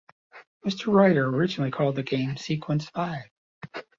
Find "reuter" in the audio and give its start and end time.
0.91-1.27